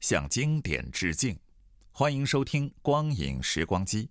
[0.00, 1.38] 向经典致敬。
[1.92, 4.04] 欢迎收听《光影时光机》。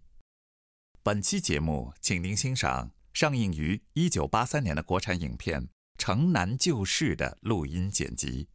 [1.02, 5.64] 本期节目，请您欣赏上映于一九八三年的国产影片
[5.97, 8.47] 《城南旧事》的录音剪辑。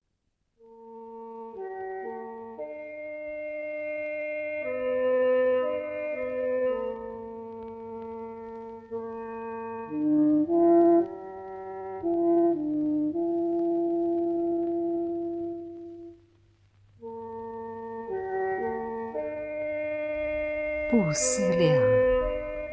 [21.15, 21.81] 思量，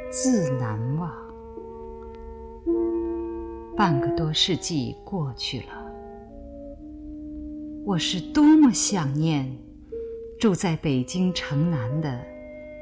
[0.10, 1.12] 自难忘。
[3.78, 5.92] 半个多世纪过去了，
[7.86, 9.56] 我是多么想念
[10.40, 12.20] 住在北京城南的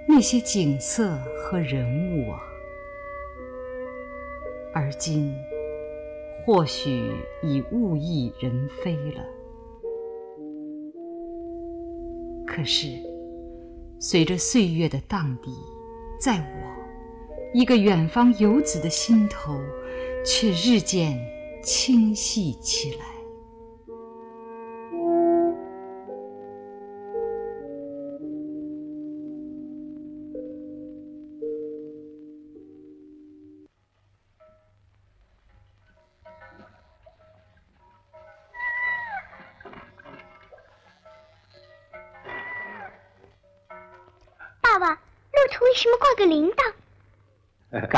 [0.08, 2.40] 那些景色和人物啊！
[4.74, 5.34] 而今，
[6.46, 7.12] 或许
[7.44, 9.24] 已物是人非了。
[12.48, 12.88] 可是，
[14.02, 15.50] 随着岁月的荡涤，
[16.18, 19.60] 在我一个远方游子的心头，
[20.26, 21.20] 却日渐
[21.62, 23.19] 清晰起来。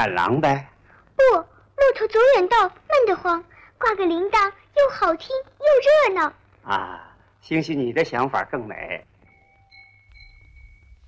[0.01, 0.67] 赶狼呗。
[1.15, 3.43] 不，骆驼走远道闷得慌，
[3.77, 5.29] 挂个铃铛又好听
[5.59, 6.33] 又热闹。
[6.63, 9.05] 啊，兴许你的想法更美。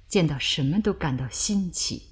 [0.08, 2.04] 见到什么都感到新奇，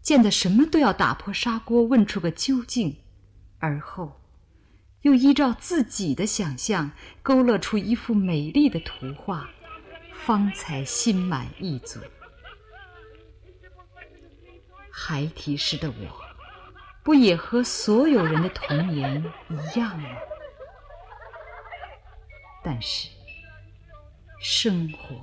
[0.00, 3.02] 见到什么都要打破砂锅问出个究竟，
[3.58, 4.20] 而后
[5.00, 9.50] 又依照自己的想象勾勒出一幅美丽的图画，
[10.12, 11.98] 方才心满意足。
[14.98, 15.94] 孩提时的我，
[17.02, 20.08] 不也和所有人的童年一样吗？
[22.64, 23.10] 但是，
[24.40, 25.14] 生活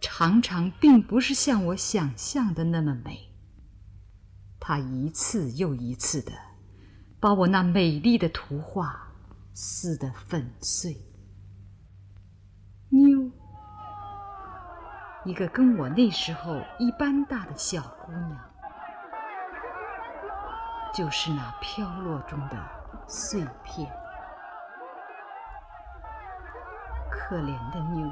[0.00, 3.30] 常常并不是像我想象的那么美。
[4.58, 6.32] 它一次又一次的
[7.20, 9.12] 把我那美丽的图画
[9.52, 10.96] 撕得粉碎。
[12.88, 13.30] 妞，
[15.26, 18.53] 一个跟我那时候一般大的小姑娘。
[20.94, 22.56] 就是那飘落中的
[23.08, 23.90] 碎片。
[27.10, 28.08] 可怜的妞，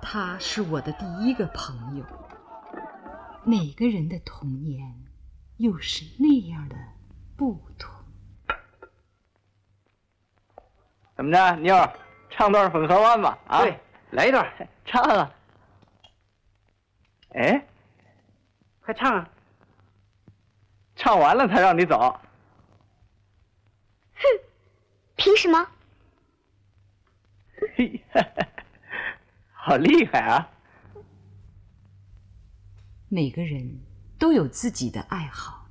[0.00, 2.04] 她是我的第一个朋友。
[3.44, 5.04] 每个人的童年
[5.58, 6.76] 又是那样的
[7.36, 7.92] 不同。
[11.14, 11.92] 怎么着，妞儿，
[12.30, 13.38] 唱段《粉河湾》吧？
[13.48, 13.78] 啊，对，
[14.12, 14.50] 来一段，
[14.86, 15.30] 唱啊！
[17.34, 17.66] 哎，
[18.84, 19.28] 快唱啊！
[21.02, 21.98] 唱完了才让你走。
[24.14, 24.22] 哼，
[25.16, 25.66] 凭什么？
[27.76, 28.00] 嘿，
[29.52, 30.48] 好厉害啊！
[33.08, 33.80] 每个人
[34.16, 35.66] 都有自己的爱好，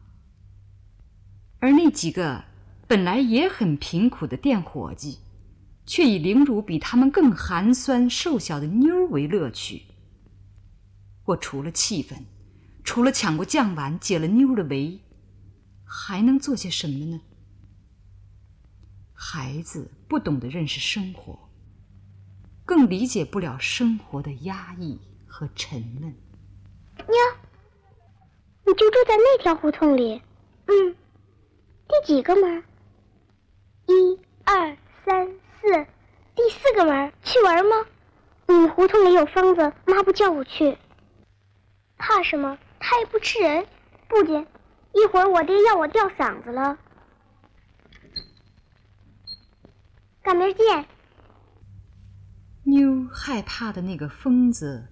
[1.60, 2.44] 而那几个
[2.86, 5.20] 本来也很贫苦的店伙计，
[5.86, 9.84] 却以凌辱比他们更寒酸瘦小的妞为乐趣。
[11.24, 12.26] 我除了气愤，
[12.84, 15.00] 除了抢过酱碗解了妞的围，
[15.94, 17.20] 还能做些什么呢？
[19.14, 21.50] 孩子不懂得认识生活，
[22.66, 24.98] 更理解不了生活的压抑
[25.28, 26.16] 和沉闷。
[26.96, 27.16] 妞，
[28.66, 30.22] 你就住在那条胡同里。
[30.68, 30.96] 嗯，
[31.90, 32.64] 第几个门？
[33.88, 35.86] 一、二、三、四，
[36.34, 37.76] 第四个门，去玩吗？
[38.48, 40.78] 你们胡同里有疯子，妈不叫我去。
[41.98, 42.58] 怕什么？
[42.80, 43.68] 他也不吃人。
[44.08, 44.46] 不仅，
[44.94, 46.78] 一会儿我爹要我吊嗓子了。
[50.22, 50.86] 赶明儿见。
[52.64, 54.88] 妞害怕的那个疯子，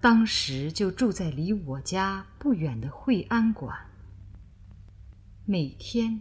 [0.00, 3.74] 当时就住在离我家不远的惠安馆。
[5.44, 6.20] 每天，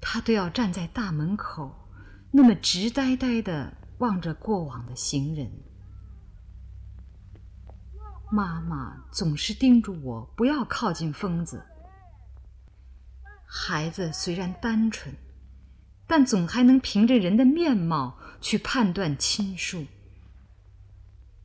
[0.00, 1.88] 他都要站在大门口，
[2.30, 5.50] 那么直呆呆的望着过往的行人。
[8.30, 11.64] 妈妈总是叮嘱我不要靠近疯子。
[13.56, 15.14] 孩子虽然单纯。
[16.06, 19.86] 但总还能凭着人的面貌去判断亲疏。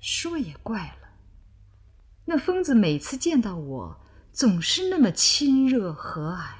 [0.01, 1.11] 说也怪了，
[2.25, 4.01] 那疯子每次见到我，
[4.33, 6.55] 总是那么亲热和蔼，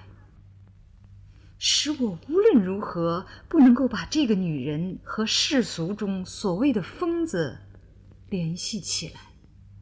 [1.57, 7.59] 使我无论如何不能够把这个女人和世俗中所谓的疯子
[8.29, 9.19] 联系起来。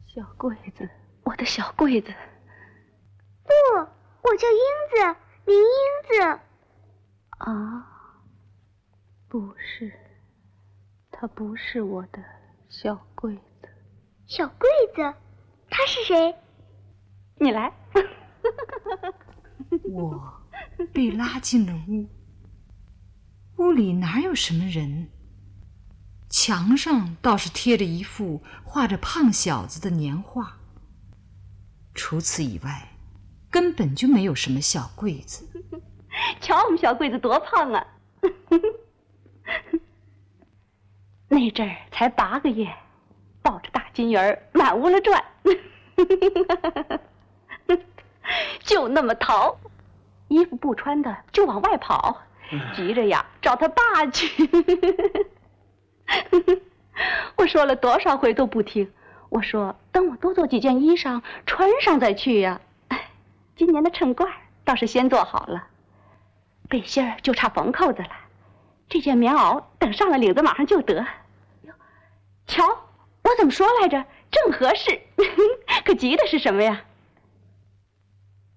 [0.08, 0.90] 小桂子，
[1.22, 2.08] 我的小桂子。
[3.44, 5.64] 不，我叫英子，林英
[6.06, 6.40] 子。
[7.38, 7.84] 啊。
[9.28, 9.92] 不是，
[11.10, 12.24] 他不是我的
[12.68, 13.68] 小桂子。
[14.26, 15.14] 小桂子，
[15.68, 16.34] 他是谁？
[17.40, 17.72] 你来。
[19.90, 20.42] 我
[20.94, 22.08] 被拉进了屋，
[23.56, 25.10] 屋里哪有什么人？
[26.30, 30.58] 墙上倒是贴着一幅画着胖小子的年画。
[31.94, 32.97] 除此以外，
[33.50, 35.46] 根本就没有什么小桂子。
[36.40, 37.86] 瞧我们小桂子多胖啊！
[41.28, 42.66] 那阵儿才八个月，
[43.42, 45.22] 抱着大金鱼儿满屋了转，
[48.64, 49.56] 就那么淘，
[50.28, 52.22] 衣服不穿的就往外跑，
[52.74, 54.50] 急着呀找他爸去。
[57.36, 58.90] 我说了多少回都不听，
[59.28, 62.60] 我说等我多做几件衣裳穿上再去呀。
[63.58, 64.24] 今年的衬褂
[64.64, 65.66] 倒是先做好了，
[66.68, 68.10] 背心儿就差缝扣子了。
[68.88, 71.04] 这件棉袄等上了领子，马上就得。
[72.46, 72.64] 瞧，
[73.24, 74.06] 我怎么说来着？
[74.30, 75.00] 正合适。
[75.84, 76.84] 可急的是什么呀？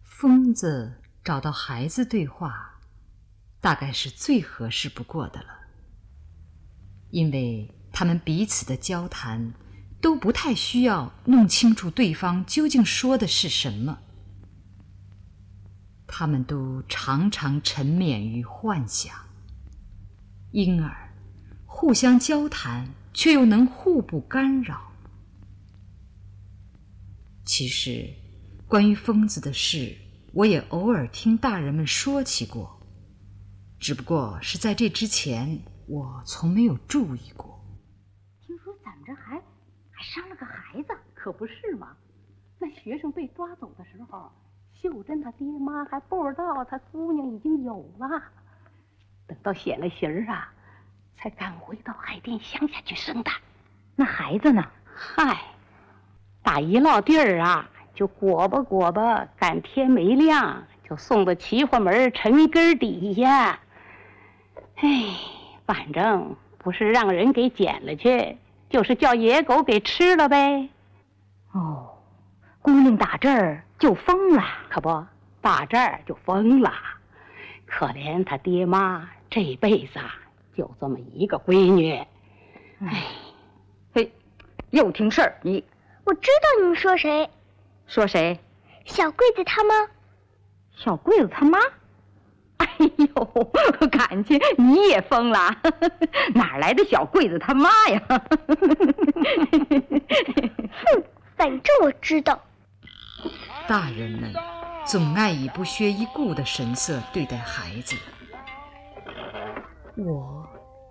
[0.03, 2.80] 疯子找到孩子对话，
[3.59, 5.47] 大概是最合适不过的了，
[7.09, 9.51] 因为他们彼此的交谈
[10.00, 13.97] 都不太需要弄清楚对方究竟说的是什么，
[16.13, 19.15] 他们都常常沉湎于幻想。
[20.51, 21.09] 因而，
[21.65, 24.91] 互相交谈，却又能互不干扰。
[27.45, 28.13] 其实，
[28.67, 29.95] 关于疯子的事，
[30.33, 32.77] 我也偶尔听大人们说起过，
[33.79, 37.57] 只不过是在这之前，我从没有注意过。
[38.45, 39.37] 听说咱们这还
[39.89, 41.95] 还生了个孩子，可不是吗？
[42.59, 44.29] 那学生被抓走的时候，
[44.81, 48.10] 秀珍他爹妈还不知道他姑娘已经有了。
[49.28, 50.51] 等到显了形儿啊，
[51.16, 53.30] 才赶回到海淀乡下去生的。
[53.95, 54.66] 那孩子呢？
[54.95, 55.39] 嗨，
[56.42, 63.60] 打一落地儿啊，就裹吧裹吧，赶天没亮就送到齐化门陈根底下。
[64.78, 64.89] 哎，
[65.68, 68.36] 反正不是让人给捡了去，
[68.68, 70.69] 就是叫野狗给吃了呗。
[71.51, 71.90] 哦，
[72.61, 75.06] 姑娘打这儿就疯了，可不，
[75.41, 76.71] 打这儿就疯了。
[77.65, 79.09] 可怜他爹妈。
[79.33, 80.13] 这辈子啊，
[80.57, 81.94] 就这么一个闺女，
[82.81, 83.03] 哎，
[83.94, 84.13] 嘿，
[84.71, 85.63] 又听事儿你？
[86.03, 87.30] 我知道你们说谁？
[87.87, 88.37] 说谁？
[88.83, 89.73] 小桂子他妈。
[90.75, 91.59] 小桂子他妈？
[92.57, 93.25] 哎呦，
[93.89, 95.56] 感情你也疯了？
[96.35, 98.01] 哪来的小桂子他妈呀？
[100.83, 101.03] 哼，
[101.37, 102.37] 反正我知道。
[103.68, 104.33] 大人们
[104.85, 107.95] 总爱以不屑一顾的神色对待孩子。
[109.95, 110.47] 我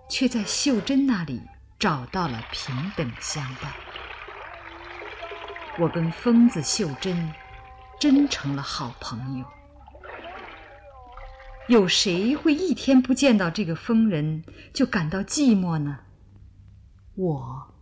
[0.09, 1.41] 却在秀珍那里
[1.77, 3.71] 找到了平等相待。
[5.79, 7.33] 我跟疯子秀珍
[7.99, 9.45] 真成了好朋友。
[11.67, 15.99] 有谁会一天不见到这个疯人就感到寂寞呢？
[17.15, 17.73] 我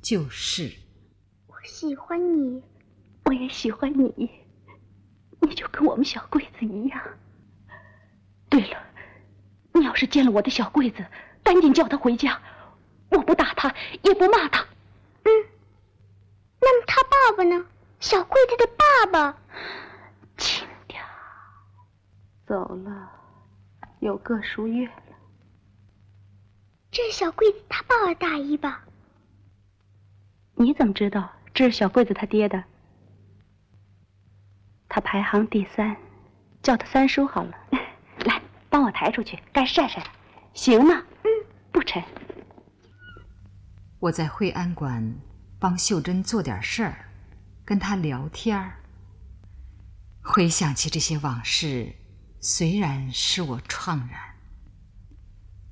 [0.00, 0.72] 就是。
[1.46, 2.62] 我喜欢你，
[3.24, 4.30] 我也喜欢你。
[5.40, 7.00] 你就跟我们小桂子一样。
[8.48, 8.78] 对了。
[9.74, 11.02] 你要是见了我的小桂子，
[11.42, 12.38] 赶紧叫他回家，
[13.08, 14.62] 我不打他，也不骂他。
[15.24, 15.30] 嗯，
[16.60, 17.66] 那么他爸爸呢？
[17.98, 19.38] 小桂子的爸爸，
[20.36, 21.02] 轻点
[22.46, 23.10] 走了，
[24.00, 25.16] 有个数月了。
[26.90, 28.84] 这是小桂子他爸爸大衣吧？
[30.54, 32.62] 你怎么知道这是小桂子他爹的？
[34.94, 35.96] 他排行第三，
[36.62, 37.56] 叫他三叔好了。
[38.26, 40.06] 来，帮我抬出去，该晒晒了，
[40.52, 41.02] 行吗？
[41.24, 41.30] 嗯，
[41.72, 42.02] 不沉。
[44.00, 45.18] 我在惠安馆
[45.58, 47.08] 帮秀珍做点事儿，
[47.64, 48.82] 跟她聊天儿。
[50.20, 51.94] 回想起这些往事，
[52.38, 54.20] 虽然使我怆然，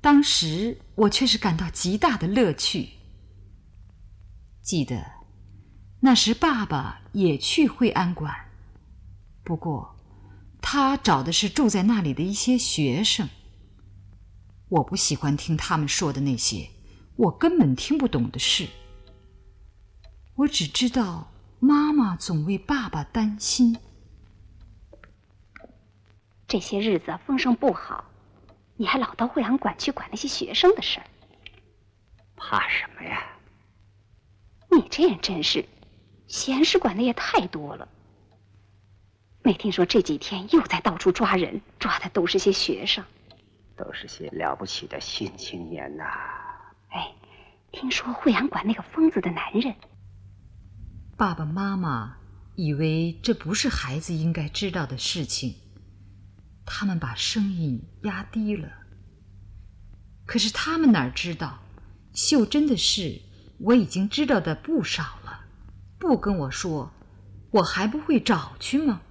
[0.01, 2.89] 当时我却是感到极大的乐趣。
[4.63, 5.05] 记得
[5.99, 8.47] 那时爸爸也去惠安馆。
[9.43, 9.95] 不过，
[10.61, 13.27] 他找的是住在那里的一些学生。
[14.69, 16.69] 我不喜欢听他们说的那些
[17.17, 18.67] 我根本听不懂的事。
[20.35, 23.77] 我只知道妈妈总为爸爸担心。
[26.47, 28.05] 这些日子风声不好，
[28.77, 31.05] 你还老到惠阳馆去管那些学生的事儿，
[32.35, 33.37] 怕什么呀？
[34.71, 35.67] 你这人真是，
[36.27, 37.87] 闲事管的也太多了。
[39.43, 43.03] 没听说这几天又在到处抓人，抓的都是些学生，
[43.75, 46.03] 都是些了不起的新青年呐。
[46.89, 47.11] 哎，
[47.71, 49.73] 听说惠阳馆那个疯子的男人，
[51.17, 52.17] 爸爸妈妈
[52.55, 55.55] 以为这不是孩子应该知道的事情，
[56.63, 58.69] 他们把声音压低了。
[60.27, 61.57] 可是他们哪知道，
[62.13, 63.19] 秀珍的事
[63.59, 65.45] 我已经知道的不少了，
[65.97, 66.91] 不跟我说，
[67.49, 69.01] 我还不会找去吗？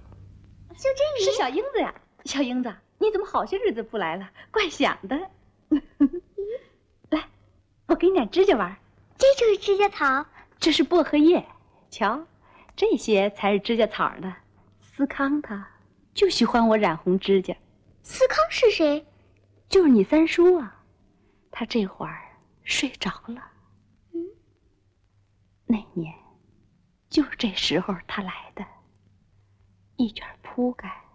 [0.81, 1.93] 秀珍，是小英子呀！
[2.25, 4.27] 小英子，你怎么好些日子不来了？
[4.49, 5.15] 怪想的。
[7.11, 7.29] 来，
[7.85, 8.75] 我给你点指甲玩。
[9.15, 10.25] 这就是指甲草，
[10.57, 11.45] 这是薄荷叶。
[11.91, 12.25] 瞧，
[12.75, 14.35] 这些才是指甲草呢。
[14.81, 15.69] 思康他
[16.15, 17.55] 就喜欢我染红指甲。
[18.01, 19.05] 思康是谁？
[19.69, 20.83] 就是你三叔啊。
[21.51, 22.19] 他这会儿
[22.63, 23.51] 睡着了。
[24.13, 24.25] 嗯，
[25.67, 26.11] 那年
[27.07, 28.65] 就是这时候他来的。
[30.01, 31.05] 一卷铺盖，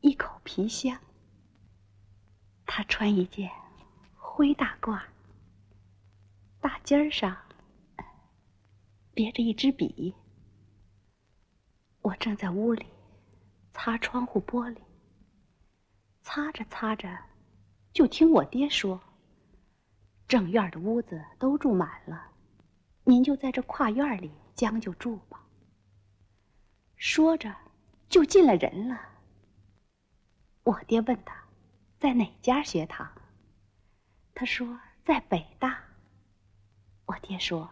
[0.00, 0.96] 一口皮箱。
[2.66, 3.50] 他穿一件
[4.14, 5.02] 灰大褂，
[6.60, 7.36] 大襟上
[9.12, 10.14] 别着一支笔。
[12.00, 12.86] 我正在屋里
[13.72, 14.78] 擦窗户玻璃，
[16.22, 17.18] 擦着擦着，
[17.92, 19.00] 就听我爹说
[20.28, 22.30] ：“正院的屋子都住满了，
[23.02, 25.44] 您就在这跨院里将就住吧。”
[26.94, 27.52] 说着。
[28.08, 29.00] 就进了人了。
[30.64, 31.44] 我爹问他，
[31.98, 33.10] 在哪家学堂？
[34.34, 35.82] 他说在北大。
[37.06, 37.70] 我爹说，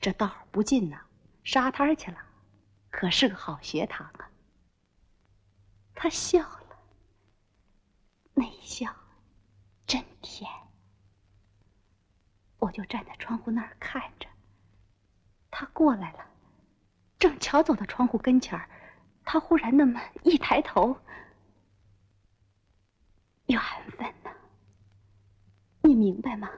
[0.00, 1.00] 这道不近呐，
[1.42, 2.18] 沙滩去了，
[2.90, 4.30] 可是个好学堂啊。
[5.94, 6.78] 他笑了，
[8.34, 8.94] 那一笑
[9.86, 10.48] 真甜。
[12.58, 14.28] 我就站在窗户那儿看着，
[15.50, 16.26] 他过来了，
[17.18, 18.68] 正巧走到窗户跟前儿。
[19.30, 20.96] 他忽然那么一抬头，
[23.44, 24.34] 缘分呐，
[25.82, 26.50] 你明白吗？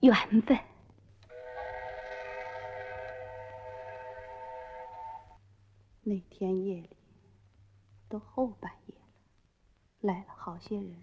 [0.00, 0.58] 缘分。
[6.02, 6.96] 那天夜里，
[8.08, 9.06] 都后半夜了，
[10.00, 11.00] 来了好些人。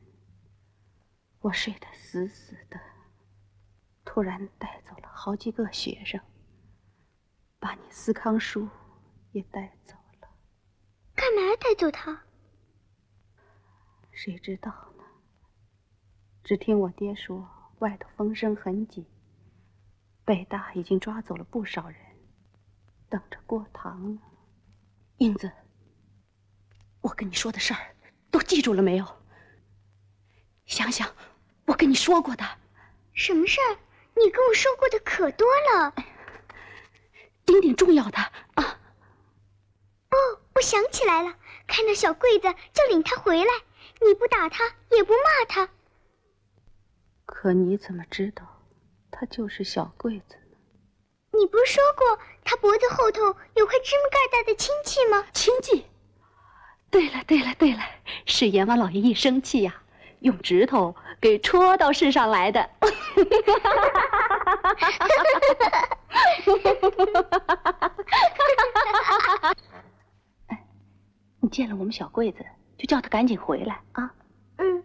[1.40, 2.78] 我睡得死死的，
[4.04, 6.20] 突然带走了好几个学生，
[7.60, 8.68] 把你思康叔
[9.32, 9.96] 也带走。
[11.60, 12.24] 带走他？
[14.12, 15.04] 谁知道呢？
[16.44, 17.48] 只听我爹说，
[17.80, 19.06] 外头风声很紧，
[20.26, 22.00] 北大已经抓走了不少人，
[23.10, 24.22] 等着过堂呢。
[25.18, 25.52] 英子，
[27.02, 27.96] 我跟你说的事儿
[28.32, 29.06] 都记住了没有？
[30.66, 31.14] 想想
[31.66, 32.46] 我跟你说过的。
[33.14, 33.78] 什么事儿？
[34.16, 35.94] 你跟我说过的可多了。
[37.46, 38.18] 顶顶重要的
[38.56, 38.80] 啊。
[40.56, 41.38] 我想起来了，
[41.70, 43.52] 看到小桂子就领他回来，
[44.02, 45.70] 你不打他也不骂他。
[47.26, 48.44] 可你怎么知道，
[49.12, 50.58] 他就是小桂子呢？
[51.32, 53.22] 你不是说过他脖子后头
[53.54, 55.26] 有块芝麻盖大的亲戚吗？
[55.32, 55.86] 亲戚。
[56.90, 57.80] 对了对了对了，
[58.26, 59.84] 是阎王老爷一生气呀，
[60.22, 62.68] 用指头给戳到世上来的。
[71.50, 72.46] 你见了我们小桂子，
[72.78, 74.14] 就叫她赶紧回来啊！
[74.58, 74.84] 嗯。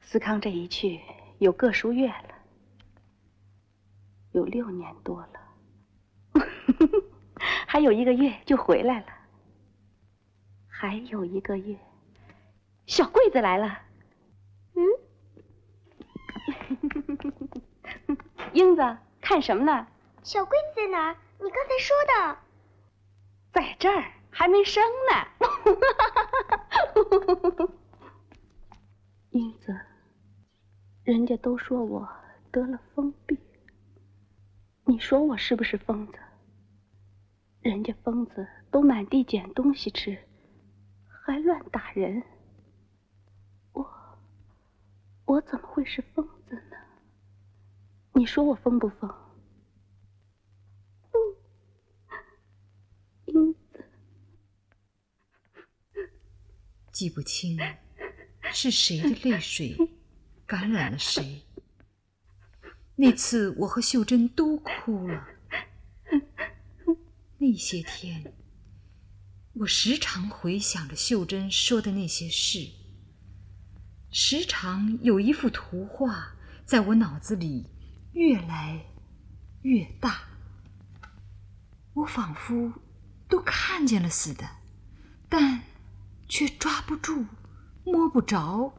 [0.00, 1.00] 思康这一去
[1.40, 2.34] 有个数月了，
[4.30, 5.40] 有六年多了，
[7.66, 9.06] 还有一个月就回来了。
[10.68, 11.76] 还有一个月，
[12.86, 13.76] 小桂子来了。
[14.76, 14.84] 嗯。
[18.54, 19.88] 英子，看什么呢？
[20.22, 21.16] 小桂子在哪儿？
[21.40, 22.38] 你刚才说的，
[23.50, 24.80] 在这儿，还没生
[25.10, 25.12] 呢。
[29.30, 29.76] 英子，
[31.02, 32.08] 人家都说我
[32.52, 33.36] 得了疯病，
[34.84, 36.20] 你说我是不是疯子？
[37.62, 40.16] 人家疯子都满地捡东西吃，
[41.08, 42.22] 还乱打人，
[43.72, 43.90] 我
[45.24, 46.76] 我怎么会是疯子呢？
[48.12, 49.12] 你说我疯不疯？
[56.98, 57.56] 记不清
[58.52, 59.76] 是谁的泪水
[60.44, 61.44] 感染了谁。
[62.96, 65.24] 那次我和秀珍都哭了。
[67.38, 68.34] 那些天，
[69.52, 72.68] 我时常回想着秀珍说的那些事，
[74.10, 76.34] 时常有一幅图画
[76.66, 77.64] 在我脑子里
[78.10, 78.84] 越来
[79.62, 80.22] 越大，
[81.94, 82.72] 我仿佛
[83.28, 84.44] 都看见了似的，
[85.28, 85.62] 但
[86.28, 87.26] 却抓不住、
[87.84, 88.72] 摸不着。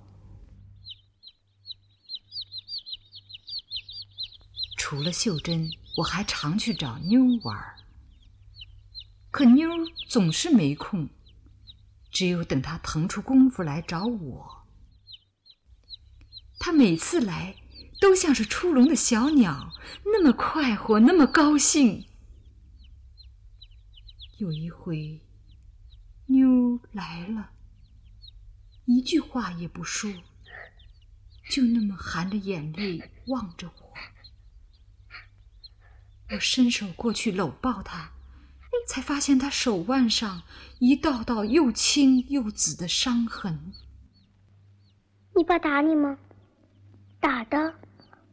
[4.78, 7.76] 除了秀珍，我还常去找妞玩。
[9.32, 9.70] 可妞
[10.08, 11.10] 总是没空，
[12.12, 14.68] 只有等她腾出功夫来找我。
[16.60, 17.56] 她每次来，
[18.02, 19.72] 都像是出笼的小鸟，
[20.06, 22.06] 那么快活，那么高兴。
[24.40, 25.22] 有一回，
[27.00, 27.52] 来了，
[28.86, 30.12] 一句话也不说，
[31.50, 33.94] 就那么含着眼泪望着我。
[36.32, 38.12] 我伸手过去搂抱他。
[38.88, 40.42] 才发现他手腕上
[40.80, 43.72] 一道道又青又紫的伤痕。
[45.36, 46.18] 你爸打你吗？
[47.20, 47.76] 打的，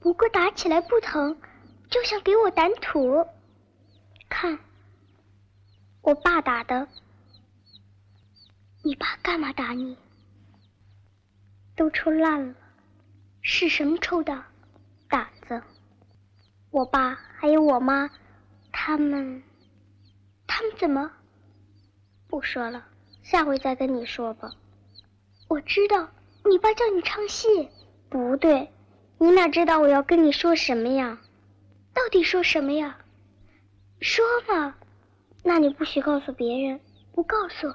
[0.00, 1.36] 不过打起来不疼，
[1.90, 3.26] 就像给我掸土。
[4.30, 4.58] 看，
[6.00, 6.88] 我爸打的。
[8.86, 9.96] 你爸干嘛打你？
[11.74, 12.54] 都抽烂了，
[13.42, 14.44] 是什么抽的？
[15.08, 15.60] 胆子。
[16.70, 18.08] 我爸还有我妈，
[18.70, 19.42] 他们。
[20.46, 21.10] 他们怎么？
[22.28, 22.86] 不说了，
[23.24, 24.52] 下回再跟你说吧。
[25.48, 26.08] 我知道
[26.44, 27.68] 你爸叫你唱戏，
[28.08, 28.70] 不对，
[29.18, 31.20] 你哪知道我要跟你说什么呀？
[31.92, 32.98] 到底说什么呀？
[34.00, 34.76] 说嘛！
[35.42, 36.78] 那你不许告诉别人，
[37.10, 37.74] 不告诉，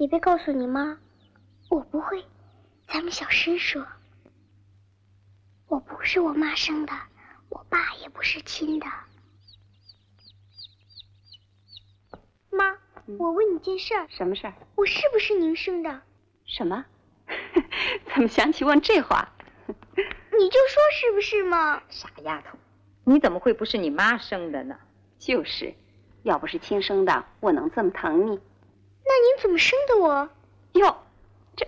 [0.00, 0.98] 也别告诉你妈。
[1.68, 2.24] 我不会，
[2.88, 3.86] 咱们小声说。
[5.68, 6.92] 我不是我妈生的，
[7.50, 8.86] 我爸也不是亲的。
[12.48, 12.78] 妈，
[13.18, 14.06] 我问你件事儿。
[14.08, 14.54] 什么事儿？
[14.74, 16.00] 我是不是您生的？
[16.46, 16.86] 什么？
[18.14, 19.28] 怎么想起问这话？
[19.66, 21.82] 你就说是不是嘛？
[21.90, 22.56] 傻丫头，
[23.04, 24.78] 你怎么会不是你妈生的呢？
[25.18, 25.74] 就是，
[26.22, 28.40] 要不是亲生的，我能这么疼你？
[29.04, 30.30] 那您怎么生的我？
[30.72, 31.06] 哟，
[31.56, 31.66] 这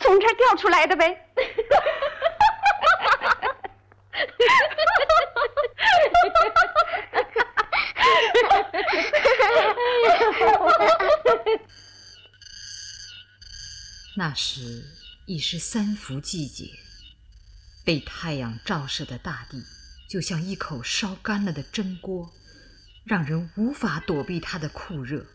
[0.00, 1.28] 从这儿掉出来的呗。
[14.16, 14.84] 那时
[15.26, 16.66] 已是三伏季节，
[17.84, 19.60] 被太阳照射的大地
[20.08, 22.32] 就像一口烧干了的蒸锅，
[23.04, 25.26] 让人无法躲避它的酷热。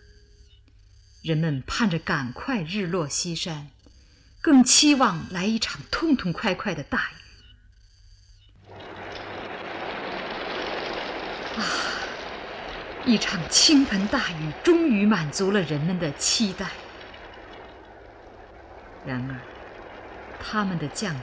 [1.22, 3.68] 人们盼着赶快日落西山，
[4.40, 8.74] 更期望来一场痛痛快快的大雨。
[11.60, 11.64] 啊，
[13.06, 16.68] 一场倾盆大雨终于满足了人们的期待。
[19.06, 19.36] 然而，
[20.40, 21.22] 他们的降临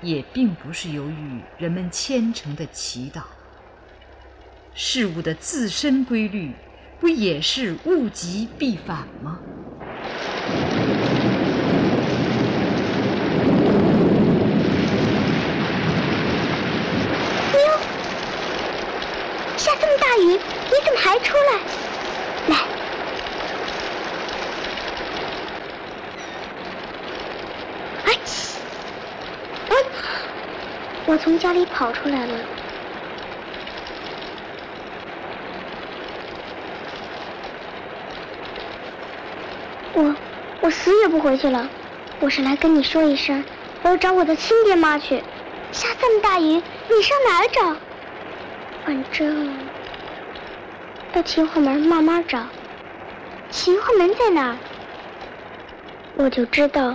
[0.00, 3.22] 也并不是由于人们虔诚的祈祷。
[4.74, 6.54] 事物的自身规律，
[7.00, 9.38] 不也是物极必反吗？
[17.52, 17.60] 妞，
[19.56, 21.52] 下这么大雨，你怎么还出来？
[22.48, 22.58] 来。
[31.06, 32.34] 我从家里跑出来了，
[39.94, 40.14] 我
[40.68, 41.66] 我死也不回去了。
[42.20, 43.42] 我是来跟你说一声，
[43.80, 45.24] 我要找我的亲爹妈去。
[45.72, 47.74] 下这么大雨，你上哪儿找？
[48.84, 49.58] 反正
[51.10, 52.44] 到秦淮门慢慢找。
[53.48, 54.56] 秦淮门在哪儿？
[56.16, 56.94] 我就知道，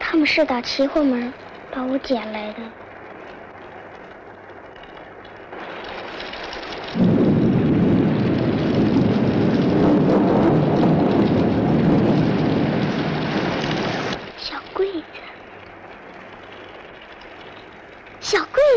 [0.00, 1.34] 他们是打秦淮门
[1.70, 2.62] 把我捡来的。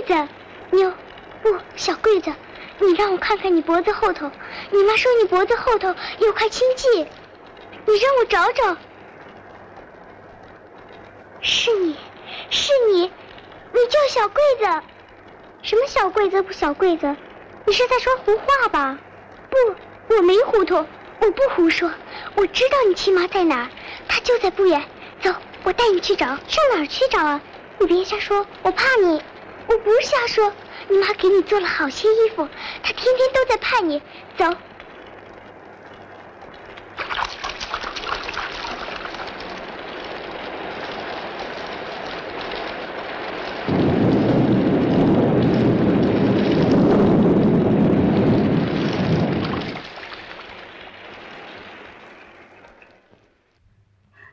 [0.08, 0.28] 子，
[0.72, 0.92] 妞，
[1.44, 2.34] 不，小桂子，
[2.80, 4.32] 你让我看看你脖子后头。
[4.72, 7.06] 你妈说你脖子后头有块青迹，
[7.86, 8.78] 你让我找找。
[11.42, 11.96] 是你，
[12.50, 14.82] 是你，你叫小桂子。
[15.62, 17.16] 什么小桂子不小桂子？
[17.66, 18.98] 你是在说胡话吧？
[19.50, 20.76] 不，我没糊涂，
[21.20, 21.92] 我不胡说。
[22.36, 23.70] 我知道你亲妈在哪儿，
[24.08, 24.82] 她就在不远。
[25.22, 26.26] 走，我带你去找。
[26.26, 27.42] 上哪儿去找啊？
[27.80, 29.22] 你别瞎说，我怕你。
[29.70, 30.54] 我不瞎说，
[30.88, 32.48] 你妈给你做了好些衣服，
[32.82, 34.02] 她天天都在盼你。
[34.38, 34.46] 走。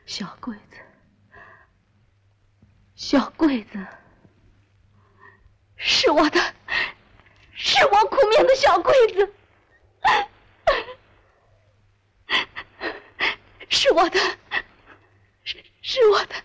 [0.05, 0.77] 小柜子，
[2.95, 3.85] 小柜子，
[5.87, 6.41] 是我的，
[7.53, 9.33] 是我苦命的小桂子，
[13.69, 14.19] 是我的，
[15.43, 16.35] 是是我的，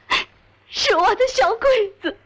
[0.68, 2.18] 是我的小桂子。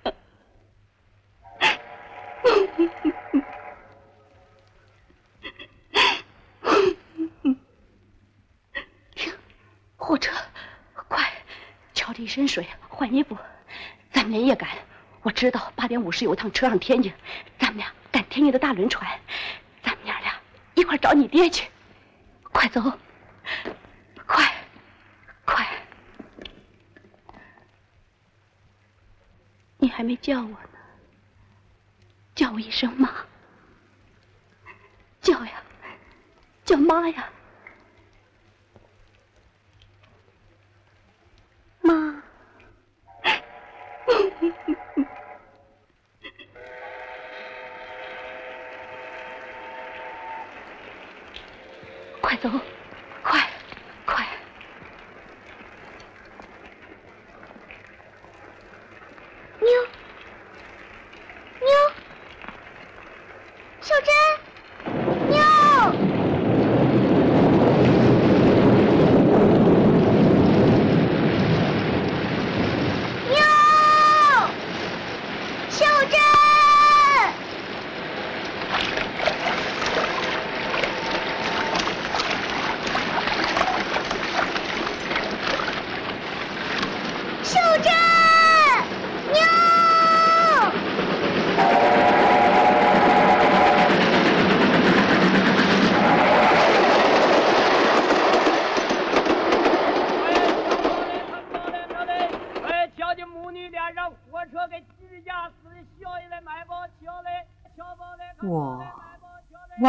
[9.14, 9.32] 停，
[9.96, 10.32] 火车。
[11.08, 11.32] 快，
[11.94, 13.38] 瞧这一身水，换衣服。
[14.12, 14.68] 咱们连夜赶。
[15.24, 17.10] 我知道八点五十有一趟车上天津，
[17.58, 19.10] 咱们俩赶天津的大轮船。
[19.82, 20.38] 咱们娘俩
[20.74, 21.66] 一块找你爹去。
[22.52, 22.80] 快走，
[24.26, 24.54] 快，
[25.46, 25.66] 快！
[29.78, 30.58] 你还没叫我呢，
[32.34, 33.10] 叫我一声妈。
[35.22, 35.52] 叫呀，
[36.66, 37.28] 叫妈呀！
[41.80, 42.22] 妈，
[52.34, 52.50] 快走，
[53.22, 53.48] 快，
[54.04, 54.26] 快！
[59.60, 59.68] 妞，
[61.60, 61.70] 妞，
[63.80, 64.12] 秀珍，
[65.28, 65.38] 妞。
[73.30, 73.38] 妞，
[75.70, 76.18] 秀珍。
[87.44, 87.92] 秀珍，
[89.32, 89.38] 妞。
[102.66, 105.54] 哎，瞧见母女俩让火车给支架死，
[106.00, 108.24] 小爷来买包桥嘞，桥包嘞。
[108.48, 108.84] 我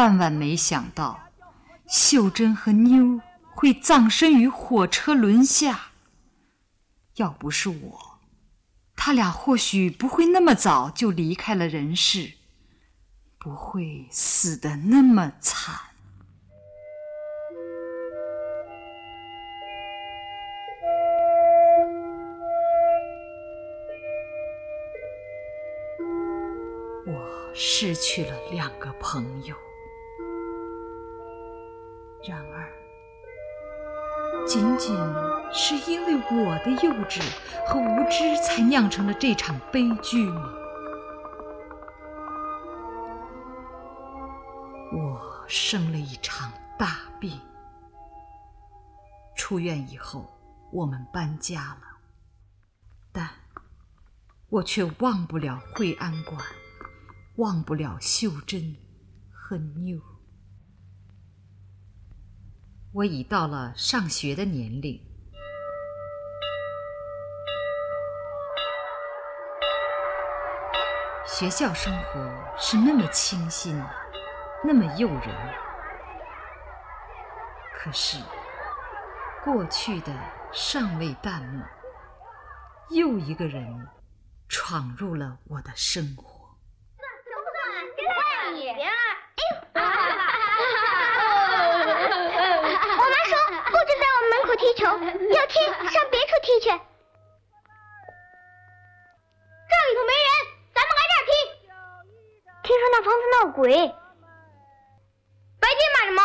[0.06, 1.20] 万万没想到，
[1.88, 3.20] 秀珍和妞
[3.56, 5.94] 会葬身于火车轮下。
[7.15, 8.20] 要不是我，
[8.96, 12.34] 他俩或许不会那么早就离开了人世，
[13.39, 15.74] 不会死得那么惨。
[27.08, 29.56] 我失去了两个朋友，
[32.28, 32.72] 然而，
[34.48, 34.96] 仅仅
[35.54, 37.22] 是因为我的幼稚
[37.68, 40.54] 和无知，才酿成了这场悲剧吗？
[44.92, 47.40] 我生了一场大病，
[49.36, 50.26] 出院以后，
[50.72, 51.82] 我们搬家了，
[53.12, 53.30] 但
[54.50, 56.40] 我却忘不了惠安馆。
[57.38, 58.78] 忘不了秀珍
[59.30, 60.00] 和妞。
[62.95, 64.97] 我已到了上学的年龄，
[71.27, 73.84] 学校生活是那么清新，
[74.63, 75.27] 那么诱人。
[77.73, 78.17] 可是，
[79.43, 80.13] 过去的
[80.53, 81.65] 尚未淡漠，
[82.91, 83.89] 又一个人
[84.47, 86.34] 闯入了我的生活。
[88.53, 88.95] 你，莲儿，
[89.73, 89.84] 哎呦！
[92.97, 93.34] 我妈说
[93.65, 94.86] 不准在我们门口踢球，
[95.36, 95.54] 要踢
[95.91, 96.69] 上别处踢去。
[99.67, 100.28] 这里头没人，
[100.73, 101.32] 咱们来这儿踢。
[102.63, 103.65] 听说那房子闹鬼，
[105.60, 106.21] 白天骂什么？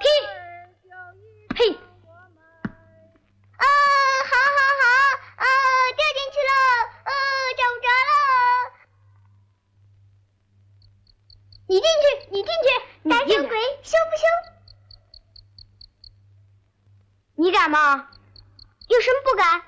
[0.00, 0.06] 踢！
[1.56, 1.60] 嘿！
[3.56, 3.64] 啊，
[4.24, 4.82] 好好好，
[5.36, 5.44] 啊，
[5.96, 6.50] 掉进去了，
[7.04, 7.10] 呃，
[7.56, 8.12] 找不着了。
[11.66, 12.48] 你进去，你进
[13.82, 14.22] 羞不羞？
[17.44, 18.08] 你敢吗？
[18.88, 19.62] 有什么不敢？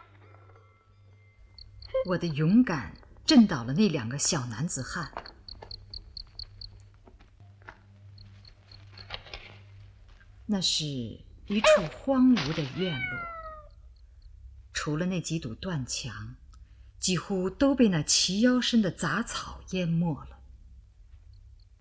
[2.06, 5.12] 我的勇敢震倒了那两个小男子汉。
[10.46, 13.18] 那是一处荒芜的院落，
[14.72, 16.34] 除了那几堵断墙，
[16.98, 20.38] 几乎都被那齐腰深的杂草淹没了。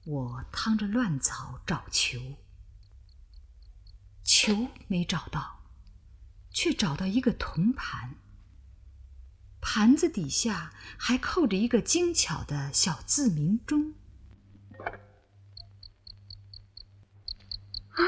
[0.04, 2.20] 我趟着乱草找球，
[4.26, 5.62] 球没找到，
[6.56, 8.16] 却找到一个铜盘，
[9.60, 13.94] 盘子底下还扣着一个精巧的小字鸣钟。
[17.90, 18.00] 啊！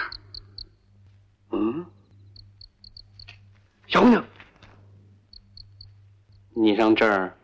[1.50, 1.86] 嗯，
[3.88, 4.26] 小姑娘，
[6.56, 7.38] 你上这儿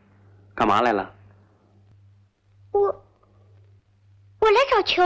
[0.56, 1.13] 干嘛来了？
[2.72, 2.80] 我
[4.39, 5.04] 我来找球。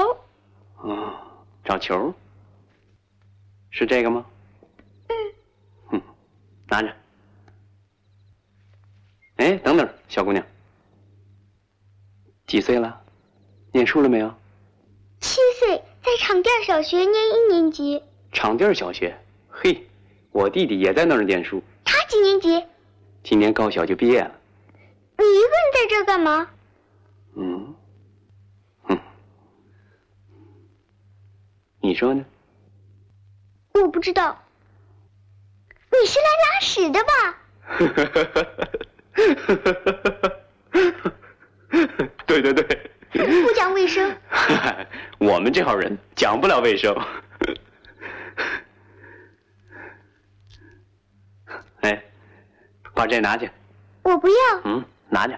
[0.75, 2.13] 哦，找球？
[3.71, 4.23] 是这个吗？
[6.69, 6.93] 拿着。
[9.37, 10.45] 哎，等等，小姑娘，
[12.45, 13.01] 几岁了？
[13.71, 14.33] 念书了没有？
[15.19, 18.01] 七岁，在场店小学念一年级。
[18.31, 19.15] 场地小学，
[19.49, 19.87] 嘿，
[20.31, 21.61] 我弟弟也在那儿念书。
[21.83, 22.65] 他几年级？
[23.23, 24.31] 今年高小就毕业了。
[25.17, 26.49] 你一个人在这儿干嘛？
[27.35, 27.75] 嗯，
[28.83, 28.99] 哼，
[31.79, 32.25] 你说呢？
[33.73, 34.37] 我不知道。
[35.99, 37.11] 你是来拉屎的吧？
[42.25, 42.91] 对对对。
[43.11, 44.15] 不讲卫生。
[45.17, 46.95] 我们这号人讲不了卫生。
[51.81, 52.03] 哎，
[52.93, 53.49] 把这拿去。
[54.03, 54.35] 我不要。
[54.65, 55.33] 嗯，拿去。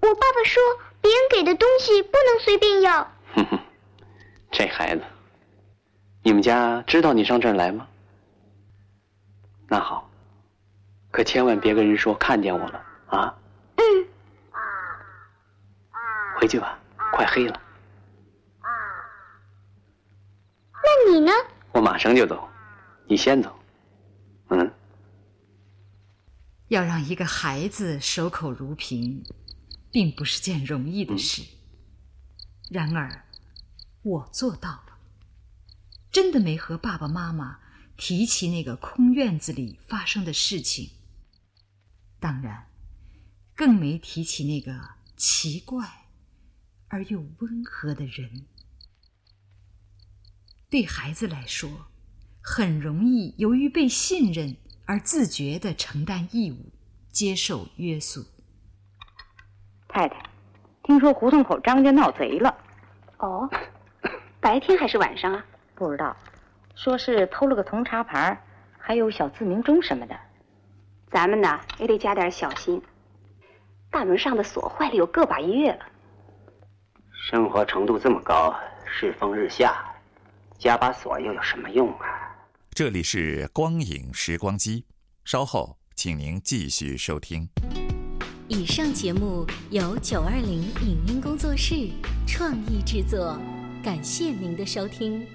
[0.00, 0.62] 我爸爸说，
[1.02, 3.02] 别人给的东西不能随便要。
[3.34, 3.58] 哼哼，
[4.50, 5.02] 这孩子，
[6.22, 7.86] 你们家知道你上这儿来吗？
[9.72, 10.10] 那好，
[11.12, 13.32] 可千万别跟人说看见我了啊。
[13.76, 13.84] 嗯。
[16.36, 16.76] 回去吧，
[17.12, 17.60] 快黑了。
[20.72, 21.30] 那你呢？
[21.70, 22.48] 我马上就走，
[23.06, 23.56] 你先走。
[24.48, 24.72] 嗯。
[26.66, 29.24] 要让一个孩子守口如瓶，
[29.92, 31.42] 并不是件容易的事。
[32.72, 33.24] 然而，
[34.02, 34.98] 我做到了。
[36.10, 37.59] 真的没和爸爸妈妈
[38.00, 40.88] 提起那个空院子里发生的事情。
[42.18, 42.66] 当然，
[43.54, 45.86] 更没提起那个奇怪
[46.88, 48.46] 而又温和的人。
[50.70, 51.88] 对孩子来说，
[52.40, 56.72] 很容易由于被信任而自觉的承担义务，
[57.12, 58.24] 接受约束。
[59.88, 60.30] 太太，
[60.84, 62.56] 听说胡同口张家闹贼了。
[63.18, 63.46] 哦，
[64.40, 65.44] 白天还是晚上啊？
[65.74, 66.16] 不知道，
[66.82, 68.42] 说是偷了个铜茶盘，
[68.78, 70.18] 还有小自鸣钟什么的。
[71.12, 72.80] 咱们呢也得加点小心。
[73.90, 75.80] 大门上的锁坏了有个把月了。
[77.28, 79.94] 生活程度这么高，世风日下，
[80.58, 82.34] 加把锁又有什么用啊？
[82.70, 84.86] 这里是光影时光机，
[85.26, 87.46] 稍后请您继续收听。
[88.48, 91.90] 以上节目由九二零影音工作室
[92.26, 93.38] 创意制作，
[93.84, 95.26] 感谢您的收听。